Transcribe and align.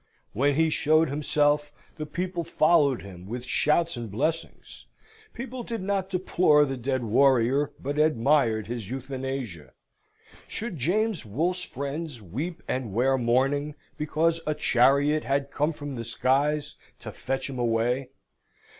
When 0.33 0.55
he 0.55 0.71
showed 0.71 1.09
himself, 1.09 1.71
the 1.97 2.07
people 2.07 2.43
followed 2.43 3.03
him 3.03 3.27
with 3.27 3.45
shouts 3.45 3.95
and 3.95 4.09
blessings. 4.09 4.87
People 5.31 5.61
did 5.61 5.79
not 5.83 6.09
deplore 6.09 6.65
the 6.65 6.75
dead 6.75 7.03
warrior, 7.03 7.71
but 7.79 7.99
admired 7.99 8.65
his 8.65 8.89
euthanasia. 8.89 9.73
Should 10.47 10.79
James 10.79 11.23
Wolfe's 11.23 11.61
friends 11.61 12.19
weep 12.19 12.63
and 12.67 12.93
wear 12.95 13.15
mourning, 13.19 13.75
because 13.95 14.41
a 14.47 14.55
chariot 14.55 15.23
had 15.23 15.51
come 15.51 15.71
from 15.71 15.93
the 15.93 16.03
skies 16.03 16.77
to 16.97 17.11
fetch 17.11 17.47
him 17.47 17.59
away? 17.59 18.09